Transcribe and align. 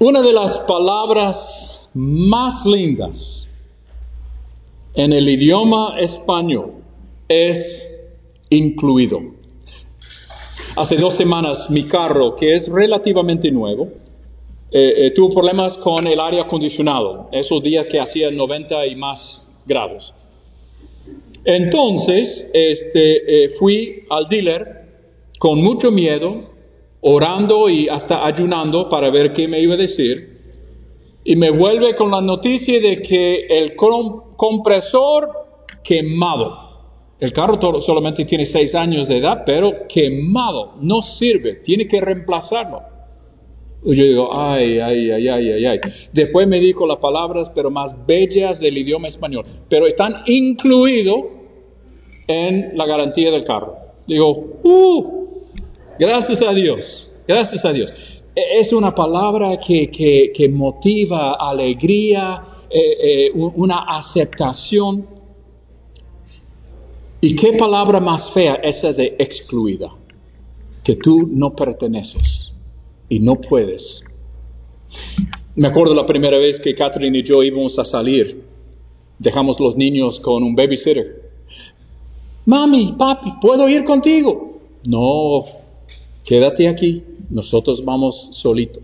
Una 0.00 0.22
de 0.22 0.32
las 0.32 0.58
palabras 0.58 1.88
más 1.92 2.64
lindas 2.64 3.48
en 4.94 5.12
el 5.12 5.28
idioma 5.28 5.96
español 5.98 6.74
es 7.26 7.84
incluido. 8.48 9.20
Hace 10.76 10.98
dos 10.98 11.14
semanas 11.14 11.68
mi 11.68 11.88
carro, 11.88 12.36
que 12.36 12.54
es 12.54 12.68
relativamente 12.68 13.50
nuevo, 13.50 13.88
eh, 14.70 14.94
eh, 14.98 15.10
tuvo 15.10 15.34
problemas 15.34 15.76
con 15.76 16.06
el 16.06 16.20
aire 16.20 16.42
acondicionado, 16.42 17.28
esos 17.32 17.60
días 17.60 17.86
que 17.86 17.98
hacían 17.98 18.36
90 18.36 18.86
y 18.86 18.94
más 18.94 19.50
grados. 19.66 20.14
Entonces, 21.44 22.48
este, 22.54 23.46
eh, 23.46 23.48
fui 23.48 24.04
al 24.10 24.28
dealer 24.28 24.86
con 25.40 25.60
mucho 25.60 25.90
miedo, 25.90 26.56
orando 27.00 27.68
y 27.68 27.88
hasta 27.88 28.26
ayunando 28.26 28.88
para 28.88 29.10
ver 29.10 29.32
qué 29.32 29.48
me 29.48 29.60
iba 29.60 29.74
a 29.74 29.78
decir. 29.78 30.38
Y 31.24 31.36
me 31.36 31.50
vuelve 31.50 31.94
con 31.94 32.10
la 32.10 32.20
noticia 32.20 32.80
de 32.80 33.02
que 33.02 33.46
el 33.48 33.76
compresor 33.76 35.30
quemado. 35.82 36.68
El 37.20 37.32
carro 37.32 37.80
solamente 37.80 38.24
tiene 38.24 38.46
seis 38.46 38.74
años 38.74 39.08
de 39.08 39.18
edad, 39.18 39.42
pero 39.44 39.88
quemado, 39.88 40.74
no 40.80 41.02
sirve, 41.02 41.54
tiene 41.54 41.88
que 41.88 42.00
reemplazarlo. 42.00 42.82
Y 43.84 43.94
yo 43.94 44.04
digo, 44.04 44.28
ay, 44.32 44.78
ay, 44.78 45.10
ay, 45.10 45.28
ay, 45.28 45.52
ay, 45.52 45.66
ay. 45.66 45.80
Después 46.12 46.46
me 46.48 46.60
dijo 46.60 46.86
las 46.86 46.98
palabras, 46.98 47.50
pero 47.50 47.70
más 47.70 47.94
bellas 48.06 48.60
del 48.60 48.78
idioma 48.78 49.08
español, 49.08 49.44
pero 49.68 49.86
están 49.86 50.22
incluidos 50.26 51.24
en 52.26 52.76
la 52.76 52.86
garantía 52.86 53.30
del 53.30 53.44
carro. 53.44 53.76
Digo, 54.06 54.60
uh, 54.62 55.17
Gracias 55.98 56.42
a 56.42 56.52
Dios, 56.52 57.10
gracias 57.26 57.64
a 57.64 57.72
Dios. 57.72 57.94
E, 58.34 58.60
es 58.60 58.72
una 58.72 58.94
palabra 58.94 59.58
que, 59.58 59.90
que, 59.90 60.48
motiva 60.48 61.34
alegría, 61.34 62.42
eh, 62.70 63.26
eh, 63.26 63.32
una 63.34 63.96
aceptación. 63.96 65.06
¿Y 67.20 67.34
qué 67.34 67.54
palabra 67.54 67.98
más 67.98 68.30
fea 68.30 68.54
esa 68.62 68.92
de 68.92 69.16
excluida? 69.18 69.90
Que 70.84 70.94
tú 70.94 71.28
no 71.28 71.54
perteneces 71.56 72.52
y 73.08 73.18
no 73.18 73.40
puedes. 73.40 74.04
Me 75.56 75.66
acuerdo 75.66 75.94
la 75.94 76.06
primera 76.06 76.38
vez 76.38 76.60
que 76.60 76.76
Catherine 76.76 77.18
y 77.18 77.22
yo 77.24 77.42
íbamos 77.42 77.76
a 77.80 77.84
salir. 77.84 78.44
Dejamos 79.18 79.58
los 79.58 79.76
niños 79.76 80.20
con 80.20 80.44
un 80.44 80.54
babysitter. 80.54 81.28
Mami, 82.46 82.94
papi, 82.96 83.32
¿puedo 83.40 83.68
ir 83.68 83.82
contigo? 83.82 84.60
No, 84.86 85.44
quédate 86.28 86.68
aquí, 86.68 87.02
nosotros 87.30 87.82
vamos 87.82 88.28
solitos. 88.32 88.82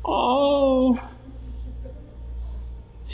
Oh. 0.00 0.96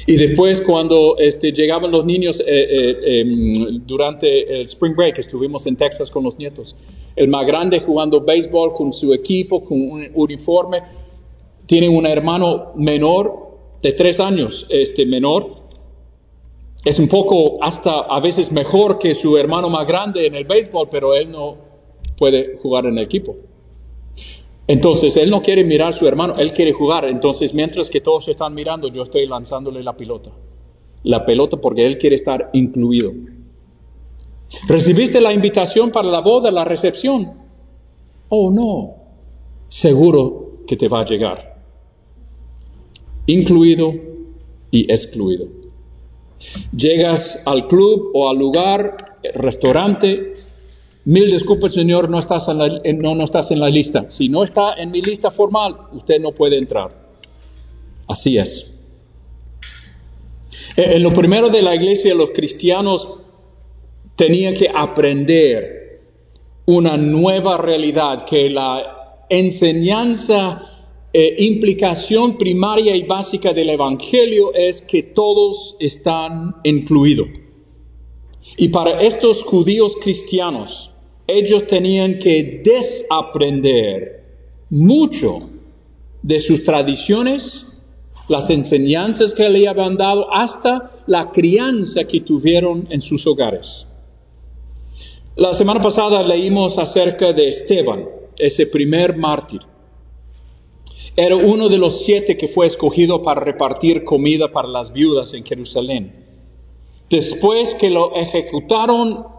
Y 0.07 0.17
después 0.17 0.61
cuando 0.61 1.19
este, 1.19 1.51
llegaban 1.51 1.91
los 1.91 2.05
niños 2.05 2.39
eh, 2.39 2.45
eh, 2.47 3.21
em, 3.21 3.85
durante 3.85 4.61
el 4.61 4.67
spring 4.67 4.95
break, 4.95 5.19
estuvimos 5.19 5.67
en 5.67 5.75
Texas 5.75 6.09
con 6.09 6.23
los 6.23 6.39
nietos, 6.39 6.77
el 7.17 7.27
más 7.27 7.45
grande 7.49 7.81
jugando 7.81 8.21
béisbol 8.21 8.75
con 8.75 8.93
su 8.93 9.13
equipo, 9.13 9.65
con 9.65 9.81
un 9.83 10.09
uniforme, 10.15 10.81
tiene 11.67 11.89
un 11.89 12.07
hermano 12.07 12.73
menor 12.77 13.49
de 13.83 13.93
tres 13.93 14.21
años, 14.21 14.67
este 14.71 15.05
menor, 15.05 15.57
es 16.85 17.01
un 17.01 17.09
poco 17.09 17.59
hasta 17.61 18.03
a 18.03 18.21
veces 18.21 18.53
mejor 18.53 19.01
que 19.01 19.17
su 19.17 19.37
hermano 19.37 19.69
más 19.69 19.85
grande 19.89 20.29
en 20.29 20.37
el 20.37 20.45
béisbol, 20.45 20.89
pero 20.89 21.13
él 21.17 21.33
no 21.33 21.57
puede 22.17 22.57
jugar 22.59 22.87
en 22.87 22.99
el 22.99 23.05
equipo. 23.05 23.48
Entonces, 24.69 25.17
él 25.17 25.31
no 25.31 25.43
quiere 25.43 25.65
mirar 25.65 25.95
a 25.95 25.97
su 25.97 26.07
hermano, 26.07 26.37
él 26.37 26.53
quiere 26.53 26.73
jugar. 26.73 27.07
Entonces, 27.07 27.55
mientras 27.55 27.89
que 27.89 28.03
todos 28.03 28.29
están 28.29 28.55
mirando, 28.55 28.89
yo 28.89 29.03
estoy 29.03 29.27
lanzándole 29.27 29.83
la 29.83 29.97
pelota. 29.97 30.31
La 31.05 31.25
pelota 31.25 31.57
porque 31.57 31.87
él 31.87 31.97
quiere 31.97 32.17
estar 32.17 32.51
incluido. 32.53 33.13
¿Recibiste 34.67 35.23
la 35.23 35.33
invitación 35.33 35.91
para 35.91 36.09
la 36.09 36.21
boda, 36.21 36.51
la 36.51 36.65
recepción? 36.65 37.33
Oh, 38.29 38.51
no. 38.51 38.95
Seguro 39.71 40.59
que 40.67 40.77
te 40.77 40.89
va 40.89 41.01
a 41.01 41.05
llegar. 41.07 41.63
Incluido 43.25 43.95
y 44.71 44.93
excluido. 44.93 45.47
Llegas 46.77 47.43
al 47.47 47.69
club 47.69 48.11
o 48.13 48.29
al 48.29 48.37
lugar, 48.37 49.19
restaurante, 49.35 50.35
Mil 51.09 51.31
disculpas, 51.31 51.73
Señor, 51.73 52.11
no 52.11 52.19
estás, 52.19 52.49
en 52.49 52.59
la, 52.59 52.69
no, 52.69 53.15
no 53.15 53.25
estás 53.25 53.51
en 53.51 53.61
la 53.61 53.71
lista. 53.71 54.11
Si 54.11 54.29
no 54.29 54.45
está 54.45 54.75
en 54.75 54.91
mi 54.91 55.01
lista 55.01 55.31
formal, 55.31 55.75
usted 55.93 56.21
no 56.21 56.33
puede 56.33 56.59
entrar. 56.59 56.91
Así 58.07 58.37
es. 58.37 58.71
Eh, 60.77 60.97
en 60.97 61.03
lo 61.03 61.11
primero 61.15 61.49
de 61.49 61.63
la 61.63 61.75
iglesia, 61.75 62.15
los 62.15 62.33
cristianos 62.33 63.21
tenían 64.17 64.53
que 64.53 64.69
aprender 64.69 66.03
una 66.67 66.99
nueva 66.99 67.57
realidad, 67.57 68.27
que 68.27 68.51
la 68.51 69.25
enseñanza, 69.31 70.61
eh, 71.15 71.37
implicación 71.39 72.37
primaria 72.37 72.95
y 72.95 73.05
básica 73.05 73.55
del 73.55 73.71
Evangelio 73.71 74.53
es 74.53 74.83
que 74.83 75.05
todos 75.05 75.75
están 75.81 76.57
incluidos. 76.65 77.29
Y 78.59 78.69
para 78.69 79.01
estos 79.01 79.43
judíos 79.43 79.97
cristianos, 80.03 80.91
ellos 81.29 81.67
tenían 81.67 82.19
que 82.19 82.63
desaprender 82.65 84.25
mucho 84.71 85.51
de 86.23 86.41
sus 86.41 86.65
tradiciones, 86.65 87.67
las 88.29 88.49
enseñanzas 88.49 89.35
que 89.35 89.49
le 89.49 89.69
habían 89.69 89.97
dado, 89.97 90.33
hasta 90.33 90.91
la 91.07 91.31
crianza 91.31 92.05
que 92.05 92.21
tuvieron 92.21 92.89
en 92.91 93.03
sus 93.03 93.27
hogares. 93.27 93.87
La 95.37 95.53
semana 95.53 95.83
pasada 95.83 96.23
leímos 96.23 96.79
acerca 96.79 97.33
de 97.35 97.49
Esteban, 97.49 98.09
ese 98.39 98.67
primer 98.67 99.17
mártir. 99.17 99.61
Era 101.15 101.37
uno 101.37 101.69
de 101.69 101.79
los 101.79 102.05
siete 102.05 102.39
que 102.39 102.49
fue 102.49 102.67
escogido 102.67 103.23
para 103.23 103.41
repartir 103.41 104.03
comida 104.03 104.51
para 104.51 104.69
las 104.69 104.93
viudas 104.93 105.35
en 105.35 105.45
Jerusalén. 105.45 106.25
Después 107.11 107.75
que 107.75 107.91
lo 107.91 108.15
ejecutaron 108.15 109.38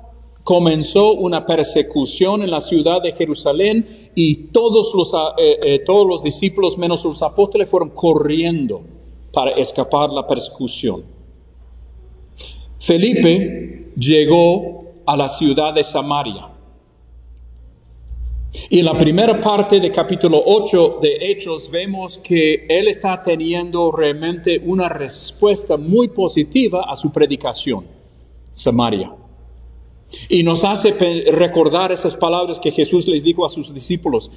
comenzó 0.50 1.14
una 1.14 1.46
persecución 1.46 2.42
en 2.42 2.50
la 2.50 2.60
ciudad 2.60 3.04
de 3.04 3.12
Jerusalén 3.12 4.10
y 4.16 4.48
todos 4.48 4.96
los, 4.96 5.14
eh, 5.14 5.60
eh, 5.62 5.80
todos 5.86 6.08
los 6.08 6.24
discípulos 6.24 6.76
menos 6.76 7.06
los 7.06 7.22
apóstoles 7.22 7.70
fueron 7.70 7.92
corriendo 7.92 8.82
para 9.32 9.52
escapar 9.52 10.10
la 10.10 10.26
persecución. 10.26 11.04
Felipe 12.80 13.92
llegó 13.96 14.86
a 15.06 15.16
la 15.16 15.30
ciudad 15.30 15.72
de 15.72 15.84
Samaria. 15.84 16.50
Y 18.72 18.80
en 18.80 18.86
la 18.86 18.98
primera 18.98 19.40
parte 19.40 19.80
del 19.80 19.92
capítulo 19.92 20.42
8 20.44 20.98
de 21.00 21.30
Hechos 21.30 21.70
vemos 21.70 22.18
que 22.18 22.66
él 22.68 22.88
está 22.88 23.22
teniendo 23.22 23.92
realmente 23.92 24.60
una 24.66 24.90
respuesta 24.90 25.78
muy 25.78 26.08
positiva 26.08 26.86
a 26.90 26.96
su 26.96 27.12
predicación, 27.12 27.86
Samaria. 28.56 29.14
Y 30.28 30.44
nos 30.44 30.64
hace 30.64 30.92
recordar 31.32 31.92
esas 31.92 32.16
palabras 32.16 32.60
que 32.60 32.72
Jesús 32.72 33.08
les 33.08 33.24
dijo 33.24 33.46
a 33.46 33.50
sus 33.50 33.74
discípulos. 33.74 34.32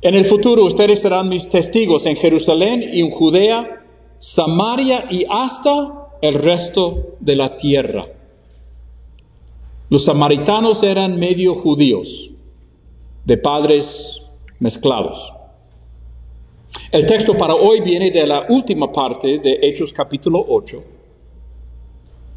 En 0.00 0.14
el 0.14 0.24
futuro 0.24 0.64
ustedes 0.64 1.00
serán 1.00 1.28
mis 1.28 1.48
testigos 1.48 2.06
en 2.06 2.16
Jerusalén 2.16 2.82
y 2.92 3.00
en 3.00 3.10
Judea, 3.10 3.84
Samaria 4.18 5.06
y 5.10 5.24
hasta 5.28 6.08
el 6.20 6.34
resto 6.34 7.16
de 7.20 7.36
la 7.36 7.56
tierra. 7.56 8.06
Los 9.90 10.04
samaritanos 10.04 10.82
eran 10.82 11.18
medio 11.18 11.54
judíos, 11.54 12.30
de 13.24 13.36
padres 13.36 14.22
mezclados. 14.58 15.32
El 16.90 17.06
texto 17.06 17.36
para 17.36 17.54
hoy 17.54 17.80
viene 17.80 18.10
de 18.10 18.26
la 18.26 18.46
última 18.48 18.90
parte 18.90 19.38
de 19.38 19.58
Hechos 19.62 19.92
capítulo 19.92 20.44
8, 20.48 20.82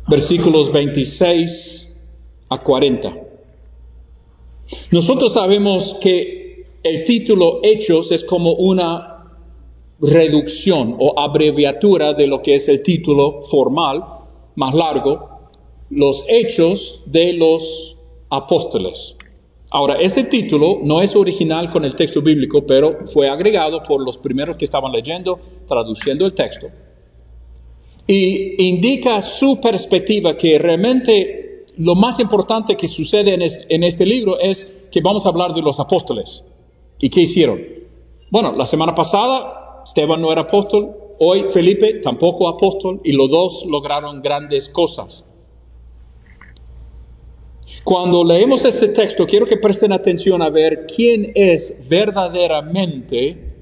versículos 0.08 0.72
26 0.72 1.85
a 2.50 2.58
40. 2.60 3.16
Nosotros 4.92 5.34
sabemos 5.34 5.96
que 6.02 6.66
el 6.84 7.04
título 7.04 7.62
Hechos 7.64 8.12
es 8.12 8.24
como 8.24 8.54
una 8.54 9.16
reducción 10.00 10.96
o 11.00 11.20
abreviatura 11.20 12.14
de 12.14 12.28
lo 12.28 12.42
que 12.42 12.56
es 12.56 12.68
el 12.68 12.84
título 12.84 13.44
formal 13.44 14.04
más 14.56 14.74
largo, 14.74 15.30
los 15.90 16.26
Hechos 16.28 17.02
de 17.06 17.34
los 17.34 17.96
Apóstoles. 18.30 19.16
Ahora, 19.72 19.96
ese 19.96 20.26
título 20.26 20.80
no 20.84 21.02
es 21.02 21.16
original 21.16 21.70
con 21.70 21.86
el 21.86 21.96
texto 21.96 22.22
bíblico, 22.22 22.66
pero 22.66 23.08
fue 23.08 23.28
agregado 23.28 23.84
por 23.84 24.02
los 24.04 24.18
primeros 24.18 24.58
que 24.58 24.66
estaban 24.66 24.92
leyendo, 24.92 25.40
traduciendo 25.68 26.26
el 26.26 26.34
texto. 26.34 26.68
Y 28.08 28.68
indica 28.68 29.22
su 29.22 29.60
perspectiva 29.60 30.38
que 30.38 30.58
realmente 30.60 31.45
lo 31.78 31.96
más 31.96 32.20
importante 32.20 32.76
que 32.76 32.88
sucede 32.88 33.34
en, 33.34 33.84
este 33.84 34.06
libro 34.06 34.40
es 34.40 34.66
que 34.92 35.02
vamos 35.02 35.26
a 35.26 35.30
hablar 35.30 35.54
de 35.54 35.62
los 35.62 35.80
apóstoles. 35.80 36.44
¿Y 37.00 37.10
qué 37.10 37.22
hicieron? 37.22 37.62
Bueno, 38.30 38.54
la 38.56 38.66
semana 38.66 38.96
pasada 38.96 39.84
Esteban 39.86 40.22
no 40.22 40.32
era 40.32 40.42
apóstol, 40.42 40.96
hoy 41.20 41.46
Felipe 41.52 42.00
tampoco 42.02 42.50
apóstol, 42.50 43.02
y 43.04 43.12
los 43.12 43.30
dos 43.30 43.66
lograron 43.66 44.22
grandes 44.22 44.70
cosas. 44.70 45.26
Cuando 47.84 48.24
leemos 48.24 48.66
este 48.66 48.88
texto, 48.88 49.28
quiero 49.28 49.46
que 49.46 49.58
presten 49.58 49.92
atención 49.92 50.42
a 50.42 50.50
ver 50.50 50.88
quién 50.88 51.32
es 51.36 51.88
verdaderamente 51.88 53.54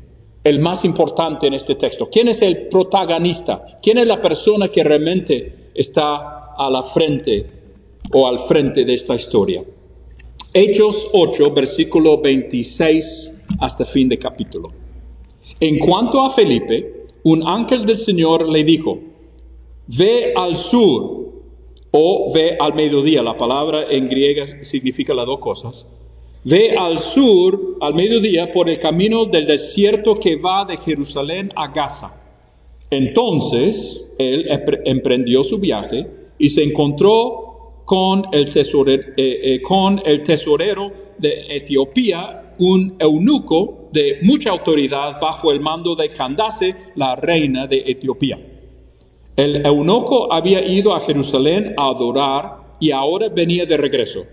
el 0.44 0.60
más 0.60 0.86
importante 0.86 1.48
en 1.48 1.54
este 1.54 1.76
texto. 1.76 2.10
¿Quién 2.10 2.30
es 2.30 2.42
el 2.42 2.68
protagonista? 2.68 3.80
¿Quién 3.82 3.98
es 3.98 4.08
la 4.08 4.22
persona 4.22 4.70
que 4.70 4.84
realmente 4.84 5.72
está 5.74 6.54
a 6.56 6.70
la 6.70 6.84
frente 6.84 7.63
o 8.12 8.28
al 8.28 8.40
frente 8.40 8.86
de 8.86 8.94
esta 8.94 9.16
historia? 9.16 9.64
Hechos 10.54 11.08
8, 11.14 11.52
versículo 11.52 12.22
26 12.22 13.46
hasta 13.60 13.86
fin 13.86 14.10
de 14.10 14.20
capítulo. 14.20 14.72
En 15.60 15.80
cuanto 15.80 16.22
a 16.22 16.30
Felipe, 16.30 17.08
un 17.24 17.48
ángel 17.48 17.86
del 17.86 17.98
Señor 17.98 18.48
le 18.48 18.64
dijo, 18.64 19.00
ve 19.88 20.34
al 20.36 20.58
sur 20.58 21.24
o 21.92 22.32
ve 22.34 22.58
al 22.60 22.74
mediodía. 22.74 23.22
La 23.24 23.38
palabra 23.38 23.86
en 23.90 24.10
griega 24.10 24.46
significa 24.64 25.14
las 25.14 25.26
dos 25.26 25.40
cosas. 25.40 25.88
Ve 26.44 26.76
al 26.78 26.98
sur, 26.98 27.78
al 27.80 27.94
mediodía, 27.94 28.52
por 28.52 28.70
el 28.70 28.80
camino 28.80 29.26
del 29.26 29.48
desierto 29.48 30.20
que 30.20 30.36
va 30.36 30.66
de 30.66 30.78
Jerusalén 30.78 31.52
a 31.56 31.68
Gaza. 31.70 32.22
Entonces 32.90 34.02
él 34.18 34.48
emprendió 34.86 35.44
su 35.44 35.58
viaje 35.58 36.06
y 36.38 36.50
se 36.50 36.64
encontró 36.64 37.53
con 37.86 38.26
el, 38.32 38.52
tesorero, 38.52 39.04
eh, 39.18 39.56
eh, 39.56 39.62
con 39.62 40.02
el 40.06 40.24
tesorero 40.24 40.92
de 41.18 41.58
Etiopía, 41.58 42.56
un 42.60 42.96
eunuco 43.00 43.90
de 43.92 44.20
mucha 44.22 44.52
autoridad 44.52 45.20
bajo 45.20 45.52
el 45.52 45.60
mando 45.60 45.96
de 45.96 46.12
Candace, 46.12 46.76
la 46.96 47.16
reina 47.16 47.68
de 47.68 47.84
Etiopía. 47.86 48.40
El 49.36 49.66
eunuco 49.66 50.32
había 50.32 50.66
ido 50.66 50.94
a 50.94 51.02
Jerusalén 51.02 51.74
a 51.78 51.88
adorar 51.88 52.78
y 52.80 52.92
ahora 52.92 53.30
venía 53.30 53.66
de 53.66 53.78
regreso. 53.78 54.26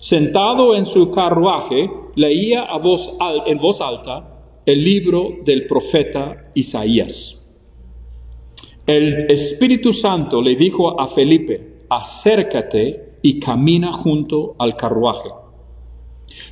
Sentado 0.00 0.74
en 0.74 0.86
su 0.86 1.10
carruaje, 1.10 1.88
leía 2.16 2.66
en 3.46 3.58
voz 3.58 3.80
alta 3.80 4.36
el 4.66 4.84
libro 4.84 5.36
del 5.44 5.66
profeta 5.66 6.50
Isaías. 6.54 7.36
El 8.86 9.30
Espíritu 9.30 9.92
Santo 9.92 10.42
le 10.42 10.54
dijo 10.56 11.00
a 11.00 11.08
Felipe, 11.08 11.75
acércate 11.88 13.18
y 13.22 13.40
camina 13.40 13.92
junto 13.92 14.54
al 14.58 14.76
carruaje. 14.76 15.28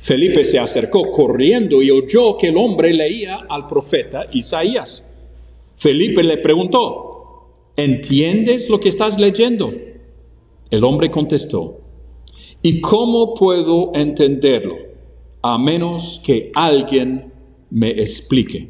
Felipe 0.01 0.45
se 0.45 0.59
acercó 0.59 1.11
corriendo 1.11 1.81
y 1.81 1.91
oyó 1.91 2.37
que 2.37 2.47
el 2.47 2.57
hombre 2.57 2.93
leía 2.93 3.45
al 3.49 3.67
profeta 3.67 4.27
Isaías. 4.31 5.05
Felipe 5.77 6.23
le 6.23 6.37
preguntó, 6.37 7.71
¿entiendes 7.75 8.69
lo 8.69 8.79
que 8.79 8.89
estás 8.89 9.19
leyendo? 9.19 9.73
El 10.71 10.83
hombre 10.83 11.11
contestó, 11.11 11.81
¿y 12.61 12.81
cómo 12.81 13.33
puedo 13.33 13.91
entenderlo 13.93 14.75
a 15.41 15.57
menos 15.57 16.21
que 16.25 16.51
alguien 16.55 17.31
me 17.69 17.91
explique? 17.91 18.69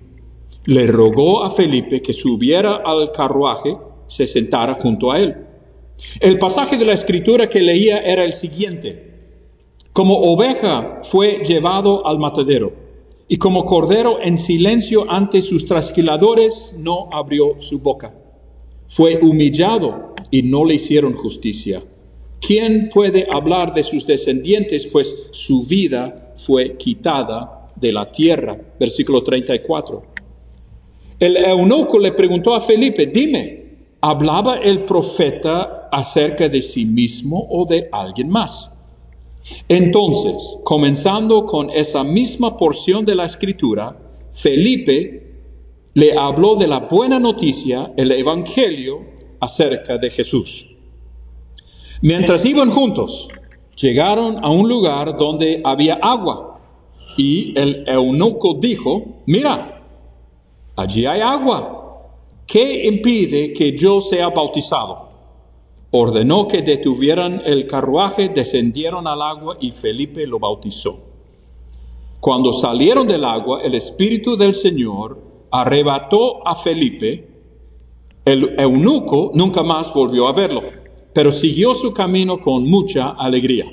Le 0.65 0.88
rogó 0.88 1.44
a 1.44 1.51
Felipe 1.51 2.01
que 2.01 2.13
subiera 2.13 2.77
al 2.77 3.12
carruaje, 3.12 3.77
se 4.07 4.27
sentara 4.27 4.73
junto 4.75 5.12
a 5.12 5.19
él. 5.19 5.44
El 6.19 6.39
pasaje 6.39 6.77
de 6.77 6.86
la 6.86 6.94
escritura 6.94 7.50
que 7.50 7.62
leía 7.62 8.00
era 8.00 8.24
el 8.24 8.33
siguiente. 8.33 9.13
Como 9.94 10.18
oveja 10.18 11.01
fue 11.03 11.44
llevado 11.45 12.06
al 12.06 12.19
matadero, 12.19 12.74
y 13.27 13.38
como 13.38 13.65
cordero 13.65 14.21
en 14.21 14.38
silencio 14.38 15.09
ante 15.09 15.42
sus 15.42 15.65
trasquiladores 15.65 16.75
no 16.80 17.09
abrió 17.12 17.62
su 17.62 17.80
boca. 17.80 18.13
Fue 18.88 19.19
humillado 19.21 20.13
y 20.30 20.44
no 20.44 20.65
le 20.65 20.75
hicieron 20.75 21.13
justicia. 21.13 21.81
¿Quién 22.39 22.89
puede 22.94 23.27
hablar 23.31 23.74
de 23.74 23.83
sus 23.83 24.06
descendientes? 24.06 24.86
Pues 24.86 25.15
su 25.31 25.63
vida 25.63 26.33
fue 26.38 26.77
quitada 26.77 27.71
de 27.75 27.91
la 27.91 28.12
tierra. 28.12 28.57
Versículo 28.80 29.24
34. 29.24 30.03
El 31.19 31.38
eunuco 31.38 31.98
le 31.98 32.12
preguntó 32.12 32.53
a 32.53 32.62
Felipe, 32.62 33.07
dime, 33.07 33.64
¿hablaba 34.05 34.57
el 34.57 34.85
profeta 34.85 35.89
acerca 35.91 36.47
de 36.47 36.61
sí 36.61 36.85
mismo 36.85 37.47
o 37.49 37.65
de 37.65 37.89
alguien 37.91 38.29
más. 38.29 38.71
Entonces, 39.67 40.35
comenzando 40.63 41.47
con 41.47 41.71
esa 41.71 42.03
misma 42.03 42.55
porción 42.55 43.03
de 43.03 43.15
la 43.15 43.25
escritura, 43.25 43.97
Felipe 44.35 45.23
le 45.95 46.15
habló 46.15 46.55
de 46.55 46.67
la 46.67 46.81
buena 46.81 47.19
noticia, 47.19 47.93
el 47.97 48.11
Evangelio, 48.11 48.99
acerca 49.39 49.97
de 49.97 50.11
Jesús. 50.11 50.67
Mientras 52.01 52.45
iban 52.45 52.69
juntos, 52.69 53.27
llegaron 53.75 54.43
a 54.43 54.51
un 54.51 54.69
lugar 54.69 55.17
donde 55.17 55.61
había 55.63 55.95
agua 55.95 56.59
y 57.17 57.57
el 57.57 57.87
eunuco 57.87 58.53
dijo, 58.59 59.23
mira, 59.25 59.81
allí 60.75 61.07
hay 61.07 61.21
agua. 61.21 61.75
¿Qué 62.45 62.86
impide 62.88 63.53
que 63.53 63.77
yo 63.77 64.01
sea 64.01 64.30
bautizado? 64.30 65.06
ordenó 65.92 66.47
que 66.47 66.62
detuvieran 66.62 67.42
el 67.45 67.68
carruaje, 67.68 68.30
descendieron 68.30 69.07
al 69.07 69.21
agua 69.21 69.57
y 69.62 69.71
Felipe 69.71 70.27
lo 70.27 70.39
bautizó. 70.39 71.00
Cuando 72.19 72.51
salieron 72.53 73.07
del 73.07 73.24
agua, 73.24 73.62
el 73.62 73.75
Espíritu 73.75 74.36
del 74.36 74.56
Señor 74.56 75.21
arrebató 75.51 76.45
a 76.45 76.56
Felipe. 76.56 77.30
El 78.25 78.59
eunuco 78.59 79.31
nunca 79.36 79.63
más 79.63 79.94
volvió 79.94 80.27
a 80.27 80.33
verlo, 80.33 80.63
pero 81.13 81.31
siguió 81.31 81.74
su 81.74 81.94
camino 81.94 82.39
con 82.39 82.69
mucha 82.69 83.12
alegría. 83.12 83.71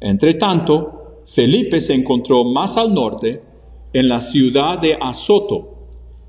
Entre 0.00 0.34
tanto, 0.34 1.22
Felipe 1.34 1.80
se 1.80 1.94
encontró 1.94 2.44
más 2.44 2.76
al 2.76 2.92
norte, 2.92 3.42
en 3.92 4.08
la 4.08 4.20
ciudad 4.20 4.78
de 4.78 4.98
Azoto. 5.00 5.71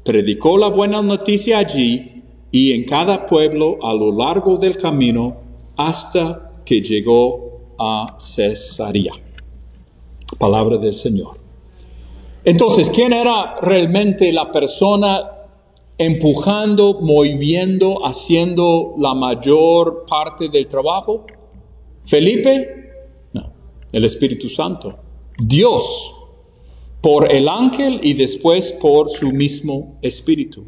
Predicó 0.03 0.57
la 0.57 0.67
buena 0.67 1.01
noticia 1.01 1.59
allí 1.59 2.23
y 2.51 2.73
en 2.73 2.85
cada 2.85 3.25
pueblo 3.25 3.77
a 3.81 3.93
lo 3.93 4.11
largo 4.11 4.57
del 4.57 4.77
camino 4.77 5.37
hasta 5.77 6.51
que 6.65 6.81
llegó 6.81 7.73
a 7.79 8.15
Cesarea. 8.19 9.13
Palabra 10.37 10.77
del 10.77 10.93
Señor. 10.93 11.37
Entonces, 12.45 12.89
¿quién 12.89 13.13
era 13.13 13.59
realmente 13.61 14.31
la 14.33 14.51
persona 14.51 15.31
empujando, 15.97 16.99
moviendo, 17.01 18.05
haciendo 18.05 18.95
la 18.97 19.13
mayor 19.13 20.05
parte 20.07 20.49
del 20.49 20.67
trabajo? 20.67 21.25
¿Felipe? 22.03 22.91
No, 23.31 23.51
el 23.91 24.03
Espíritu 24.03 24.49
Santo. 24.49 24.95
Dios, 25.39 26.13
por 27.03 27.29
el 27.29 27.49
ángel 27.49 27.99
y 28.01 28.13
después 28.13 28.71
por 28.71 29.11
su 29.11 29.33
mismo 29.33 29.99
Espíritu. 30.01 30.63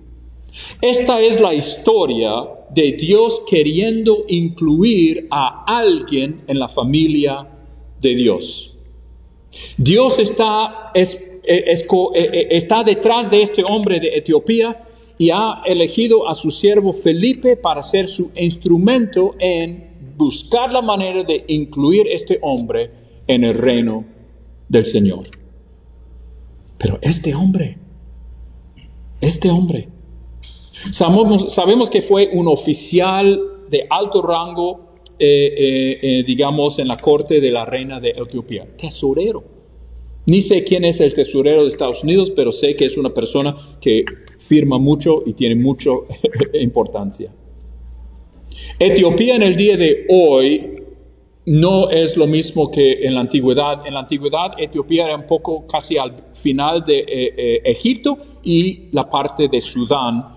Esta 0.81 1.21
es 1.21 1.39
la 1.39 1.53
historia 1.53 2.29
de 2.71 2.91
Dios 2.91 3.41
queriendo 3.49 4.25
incluir 4.27 5.27
a 5.31 5.63
alguien 5.65 6.41
en 6.47 6.59
la 6.59 6.67
familia 6.67 7.47
de 8.01 8.15
Dios. 8.15 8.77
Dios 9.77 10.19
está, 10.19 10.91
eh, 10.93 11.07
eh, 11.45 11.63
eh, 11.73 12.47
está 12.51 12.83
detrás 12.83 13.31
de 13.31 13.41
este 13.41 13.63
hombre 13.63 14.01
de 14.01 14.17
Etiopía 14.17 14.83
y 15.17 15.29
ha 15.29 15.61
elegido 15.65 16.27
a 16.27 16.35
su 16.35 16.51
siervo 16.51 16.91
Felipe 16.91 17.55
para 17.55 17.81
ser 17.81 18.09
su 18.09 18.31
instrumento 18.35 19.35
en 19.39 19.89
buscar 20.17 20.73
la 20.73 20.81
manera 20.81 21.23
de 21.23 21.45
incluir 21.47 22.07
este 22.09 22.39
hombre 22.41 22.91
en 23.25 23.45
el 23.45 23.53
reino 23.53 24.03
del 24.67 24.85
Señor. 24.85 25.44
Pero 26.85 26.99
este 27.01 27.33
hombre, 27.33 27.79
este 29.19 29.49
hombre, 29.49 29.87
Sabemos, 30.91 31.89
que 31.89 32.03
fue 32.03 32.29
un 32.31 32.47
oficial 32.47 33.41
de 33.71 33.87
alto 33.89 34.21
rango, 34.21 34.99
eh, 35.17 35.25
eh, 35.57 35.99
eh, 36.03 36.23
digamos, 36.27 36.77
en 36.77 36.87
la 36.87 36.97
corte 36.97 37.41
de 37.41 37.49
la 37.49 37.65
reina 37.65 37.99
de 37.99 38.11
Etiopía, 38.11 38.67
tesorero. 38.77 39.43
Ni 40.27 40.43
sé 40.43 40.63
quién 40.63 40.85
es 40.85 40.99
el 40.99 41.15
tesorero 41.15 41.63
de 41.63 41.69
Estados 41.69 42.03
Unidos, 42.03 42.31
pero 42.35 42.51
sé 42.51 42.75
que 42.75 42.85
es 42.85 42.97
una 42.97 43.11
persona 43.11 43.55
que 43.81 44.05
firma 44.37 44.77
mucho 44.77 45.23
y 45.25 45.33
tiene 45.33 45.55
mucha 45.55 45.89
importancia. 46.53 47.33
Etiopía 48.77 49.37
en 49.37 49.41
el 49.41 49.55
día 49.55 49.75
de 49.75 50.05
hoy 50.07 50.74
no 51.47 51.89
es 51.89 52.17
lo 52.17 52.27
mismo 52.27 52.71
que 52.71 53.05
en 53.05 53.13
la 53.13 53.21
antigüedad. 53.21 53.85
En 53.85 53.93
la 53.93 54.01
antigüedad 54.01 54.53
Etiopía 54.57 55.05
era 55.05 55.15
un 55.15 55.27
poco 55.27 55.65
casi 55.67 55.97
al 55.97 56.13
final 56.33 56.83
de 56.85 57.61
Egipto 57.63 58.17
y 58.43 58.89
la 58.91 59.09
parte 59.09 59.47
de 59.47 59.61
Sudán 59.61 60.35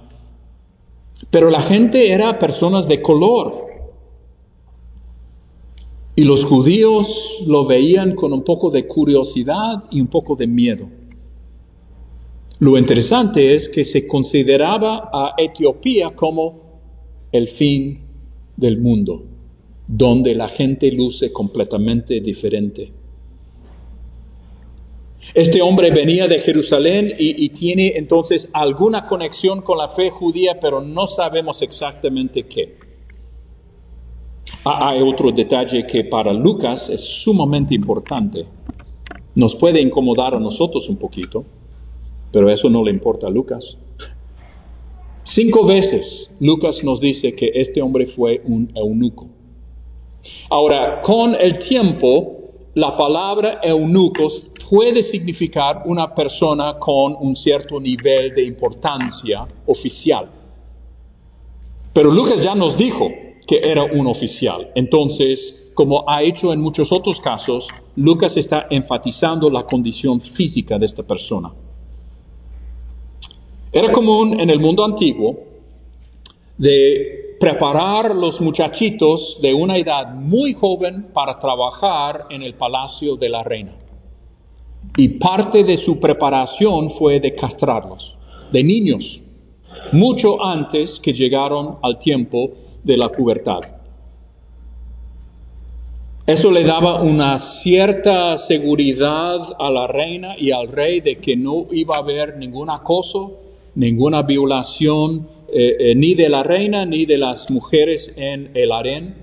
pero 1.30 1.50
la 1.50 1.60
gente 1.60 2.10
era 2.10 2.38
personas 2.38 2.88
de 2.88 3.02
color. 3.02 3.66
Y 6.16 6.24
los 6.24 6.44
judíos 6.44 7.44
lo 7.46 7.64
veían 7.64 8.14
con 8.14 8.32
un 8.32 8.42
poco 8.42 8.70
de 8.70 8.86
curiosidad 8.86 9.84
y 9.90 10.00
un 10.00 10.08
poco 10.08 10.34
de 10.34 10.46
miedo. 10.46 10.88
Lo 12.58 12.76
interesante 12.76 13.54
es 13.54 13.68
que 13.68 13.84
se 13.84 14.06
consideraba 14.08 15.10
a 15.12 15.34
Etiopía 15.38 16.10
como 16.10 16.80
el 17.30 17.46
fin 17.46 18.00
del 18.56 18.80
mundo, 18.80 19.22
donde 19.88 20.34
la 20.34 20.48
gente 20.48 20.92
luce 20.92 21.32
completamente 21.32 22.20
diferente. 22.20 22.92
Este 25.34 25.62
hombre 25.62 25.90
venía 25.90 26.28
de 26.28 26.38
Jerusalén 26.38 27.14
y, 27.18 27.48
tiene 27.50 27.96
entonces 27.96 28.48
alguna 28.52 29.06
conexión 29.06 29.62
con 29.62 29.78
la 29.78 29.88
fe 29.88 30.10
judía, 30.10 30.60
pero 30.60 30.80
no 30.80 31.06
sabemos 31.06 31.62
exactamente 31.62 32.44
qué. 32.44 32.76
Ah, 34.64 34.90
hay 34.90 35.02
otro 35.02 35.30
detalle 35.32 35.86
que 35.86 36.04
para 36.04 36.32
Lucas 36.32 36.88
es 36.90 37.02
sumamente 37.02 37.74
importante. 37.74 38.46
Nos 39.34 39.54
puede 39.54 39.80
incomodar 39.80 40.34
a 40.34 40.40
nosotros 40.40 40.88
un 40.88 40.96
poquito, 40.96 41.44
pero 42.32 42.50
eso 42.50 42.68
no 42.70 42.84
le 42.84 42.90
importa 42.90 43.26
a 43.26 43.30
Lucas. 43.30 43.76
Cinco 45.24 45.66
veces 45.66 46.30
Lucas 46.40 46.82
nos 46.84 47.00
dice 47.00 47.34
que 47.34 47.50
este 47.54 47.82
hombre 47.82 48.06
fue 48.06 48.40
un 48.44 48.70
eunuco. 48.74 49.28
Ahora, 50.50 51.00
con 51.00 51.34
el 51.34 51.58
tiempo, 51.58 52.38
la 52.74 52.96
palabra 52.96 53.60
eunucos 53.62 54.44
puede 54.68 55.02
significar 55.02 55.82
una 55.86 56.14
persona 56.14 56.78
con 56.78 57.16
un 57.18 57.34
cierto 57.34 57.80
nivel 57.80 58.34
de 58.34 58.44
importancia 58.44 59.46
oficial. 59.66 60.28
Pero 61.92 62.10
Lucas 62.10 62.42
ya 62.42 62.54
nos 62.54 62.76
dijo 62.76 63.10
que 63.46 63.60
era 63.64 63.82
un 63.84 64.06
oficial. 64.06 64.70
Entonces, 64.74 65.72
como 65.74 66.04
ha 66.08 66.22
hecho 66.22 66.52
en 66.52 66.60
muchos 66.60 66.92
otros 66.92 67.20
casos, 67.20 67.66
Lucas 67.96 68.36
está 68.36 68.66
enfatizando 68.70 69.50
la 69.50 69.64
condición 69.64 70.20
física 70.20 70.78
de 70.78 70.86
esta 70.86 71.02
persona. 71.02 71.52
Era 73.72 73.90
común 73.90 74.38
en 74.38 74.50
el 74.50 74.60
mundo 74.60 74.84
antiguo 74.84 75.38
de 76.56 77.27
preparar 77.38 78.14
los 78.14 78.40
muchachitos 78.40 79.38
de 79.40 79.54
una 79.54 79.76
edad 79.76 80.14
muy 80.14 80.54
joven 80.54 81.08
para 81.12 81.38
trabajar 81.38 82.26
en 82.30 82.42
el 82.42 82.54
palacio 82.54 83.16
de 83.16 83.28
la 83.28 83.42
reina. 83.42 83.74
Y 84.96 85.08
parte 85.08 85.62
de 85.64 85.76
su 85.76 86.00
preparación 86.00 86.90
fue 86.90 87.20
de 87.20 87.34
castrarlos, 87.34 88.16
de 88.50 88.64
niños, 88.64 89.22
mucho 89.92 90.44
antes 90.44 90.98
que 90.98 91.12
llegaron 91.12 91.76
al 91.82 91.98
tiempo 91.98 92.50
de 92.82 92.96
la 92.96 93.10
pubertad. 93.10 93.60
Eso 96.26 96.50
le 96.50 96.62
daba 96.62 97.00
una 97.00 97.38
cierta 97.38 98.36
seguridad 98.36 99.56
a 99.58 99.70
la 99.70 99.86
reina 99.86 100.36
y 100.38 100.50
al 100.50 100.68
rey 100.68 101.00
de 101.00 101.16
que 101.18 101.36
no 101.36 101.66
iba 101.70 101.96
a 101.96 102.00
haber 102.00 102.36
ningún 102.36 102.68
acoso, 102.68 103.38
ninguna 103.74 104.22
violación 104.22 105.26
eh, 105.50 105.76
eh, 105.78 105.94
ni 105.94 106.14
de 106.14 106.28
la 106.28 106.42
reina 106.42 106.84
ni 106.84 107.06
de 107.06 107.16
las 107.16 107.50
mujeres 107.50 108.12
en 108.16 108.50
el 108.54 108.70
harén. 108.70 109.14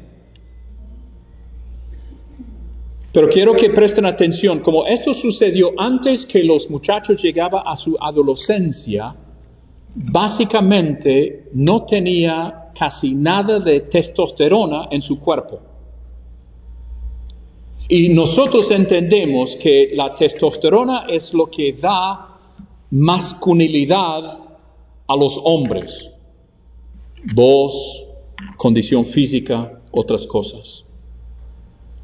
Pero 3.14 3.30
quiero 3.30 3.54
que 3.54 3.70
presten 3.70 4.06
atención, 4.06 4.60
como 4.60 4.86
esto 4.88 5.14
sucedió 5.14 5.72
antes 5.78 6.26
que 6.26 6.44
los 6.44 6.70
muchachos 6.70 7.22
llegaban 7.22 7.64
a 7.66 7.76
su 7.76 7.96
adolescencia, 8.00 9.16
básicamente 9.96 11.46
no 11.54 11.86
tenía 11.86 12.72
casi 12.78 13.16
nada 13.16 13.60
de 13.60 13.82
testosterona 13.82 14.88
en 14.92 15.02
su 15.02 15.20
cuerpo. 15.20 15.62
Y 17.88 18.10
nosotros 18.10 18.72
entendemos 18.72 19.56
que 19.56 19.92
la 19.94 20.16
testosterona 20.16 21.06
es 21.08 21.34
lo 21.34 21.50
que 21.50 21.72
da 21.74 22.36
masculinidad 22.90 24.40
a 25.08 25.16
los 25.16 25.40
hombres. 25.44 26.10
Voz, 27.34 28.06
condición 28.58 29.06
física, 29.06 29.82
otras 29.92 30.28
cosas. 30.28 30.86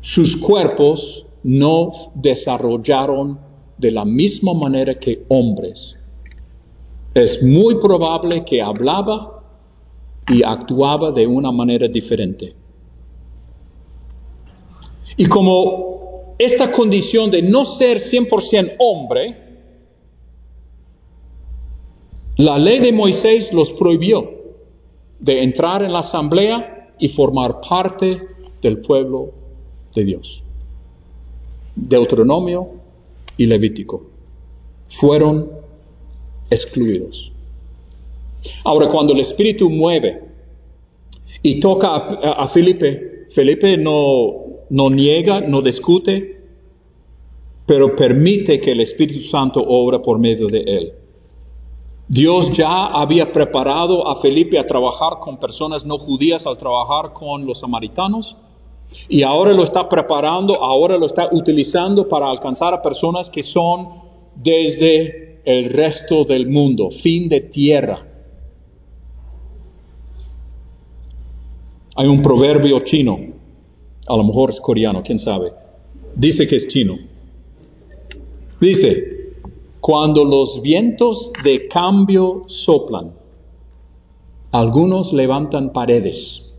Sus 0.02 0.36
cuerpos 0.36 1.26
no 1.44 1.92
desarrollaron 2.16 3.40
de 3.78 3.92
la 3.92 4.06
misma 4.06 4.54
manera 4.54 4.96
que 4.96 5.24
hombres. 5.28 5.96
Es 7.14 7.44
muy 7.44 7.76
probable 7.76 8.44
que 8.46 8.62
hablaba 8.62 9.44
y 10.28 10.44
actuaba 10.44 11.12
de 11.12 11.28
una 11.28 11.52
manera 11.52 11.88
diferente. 11.88 12.56
Y 15.18 15.26
como 15.26 16.36
esta 16.40 16.72
condición 16.72 17.30
de 17.30 17.44
no 17.44 17.66
ser 17.66 18.00
100% 18.00 18.76
hombre, 18.80 19.38
la 22.38 22.58
ley 22.58 22.80
de 22.80 22.92
Moisés 22.92 23.54
los 23.54 23.72
prohibió 23.72 24.41
de 25.22 25.44
entrar 25.44 25.84
en 25.84 25.94
la 25.94 26.00
asamblea 26.00 26.90
y 27.00 27.08
formar 27.08 27.62
parte 27.62 28.22
del 28.62 28.80
pueblo 28.80 29.32
de 29.96 30.04
Dios. 30.04 30.44
Deuteronomio 31.76 32.70
y 33.38 33.46
Levítico 33.46 34.04
fueron 34.90 35.50
excluidos. 36.50 37.32
Ahora, 38.64 38.90
cuando 38.90 39.14
el 39.14 39.20
Espíritu 39.20 39.70
mueve 39.70 40.22
y 41.44 41.60
toca 41.60 41.96
a, 41.96 42.48
Felipe, 42.48 43.28
Felipe 43.30 43.78
no, 43.78 44.34
no 44.70 44.90
niega, 44.90 45.42
no 45.42 45.62
discute, 45.62 46.42
pero 47.66 47.96
permite 47.96 48.60
que 48.60 48.72
el 48.72 48.82
Espíritu 48.82 49.22
Santo 49.22 49.64
obra 49.66 50.02
por 50.02 50.18
medio 50.18 50.48
de 50.48 50.62
él. 50.62 50.94
Dios 52.12 52.52
ya 52.52 52.88
había 52.88 53.32
preparado 53.32 54.06
a 54.06 54.18
Felipe 54.18 54.60
a 54.60 54.68
trabajar 54.68 55.20
con 55.22 55.38
personas 55.38 55.86
no 55.86 55.98
judías 55.98 56.46
al 56.46 56.58
trabajar 56.58 57.14
con 57.14 57.46
los 57.46 57.62
samaritanos 57.62 58.36
y 59.08 59.24
ahora 59.24 59.54
lo 59.54 59.64
está 59.64 59.88
preparando, 59.88 60.62
ahora 60.62 60.98
lo 60.98 61.06
está 61.06 61.30
utilizando 61.32 62.10
para 62.10 62.30
alcanzar 62.30 62.74
a 62.74 62.82
personas 62.82 63.30
que 63.30 63.44
son 63.44 64.02
desde 64.36 65.40
el 65.46 65.70
resto 65.70 66.26
del 66.26 66.50
mundo, 66.50 66.92
fin 66.92 67.30
de 67.30 67.40
tierra. 67.40 68.06
Hay 71.96 72.08
un 72.08 72.22
proverbio 72.22 72.82
chino, 72.82 73.20
a 74.06 74.18
lo 74.18 74.24
mejor 74.26 74.50
es 74.50 74.60
coreano, 74.60 75.02
quién 75.02 75.18
sabe. 75.18 75.54
Dice 76.14 76.46
que 76.46 76.58
es 76.58 76.68
chino. 76.68 76.98
Dice, 78.60 79.21
cuando 79.82 80.24
los 80.24 80.62
vientos 80.62 81.34
de 81.44 81.68
cambio 81.68 82.44
soplan, 82.46 83.12
algunos 84.52 85.12
levantan 85.12 85.74
paredes, 85.74 86.54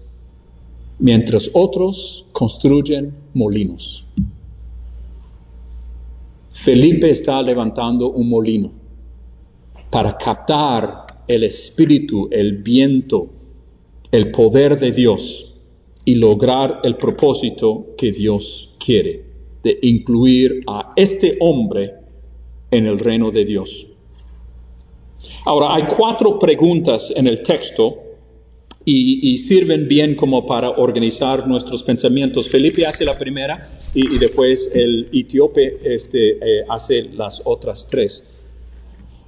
mientras 0.99 1.49
otros 1.52 2.26
construyen 2.33 3.14
molinos. 3.35 4.09
Felipe 6.52 7.11
está 7.11 7.41
levantando 7.43 8.11
un 8.11 8.29
molino 8.29 8.71
para 9.88 10.19
captar 10.19 11.07
el 11.29 11.45
espíritu, 11.45 12.29
el 12.31 12.59
viento, 12.59 13.29
el 14.11 14.33
poder 14.33 14.79
de 14.79 14.91
Dios 14.91 15.55
y 16.05 16.17
lograr 16.17 16.81
el 16.83 16.97
propósito 16.97 17.87
que 17.97 18.11
Dios 18.11 18.75
quiere 18.85 19.25
de 19.62 19.79
incluir 19.83 20.62
a 20.67 20.93
este 20.97 21.37
hombre 21.41 22.02
en 22.73 22.87
el 22.87 22.99
reino 22.99 23.31
de 23.31 23.45
Dios. 23.45 23.87
Ahora, 25.45 25.75
hay 25.75 25.85
cuatro 25.97 26.38
preguntas 26.38 27.12
en 27.14 27.29
el 27.29 27.43
texto 27.43 27.99
y, 28.85 29.38
sirven 29.38 29.87
bien 29.87 30.17
como 30.17 30.45
para 30.45 30.71
organizar 30.71 31.47
nuestros 31.47 31.85
pensamientos. 31.85 32.49
Felipe 32.49 32.85
hace 32.85 33.05
la 33.05 33.17
primera 33.17 33.79
y, 33.95 34.19
después 34.19 34.71
el 34.75 35.09
etíope 35.12 35.79
este, 35.85 36.33
eh, 36.33 36.64
hace 36.69 37.02
las 37.02 37.43
otras 37.45 37.87
tres. 37.88 38.26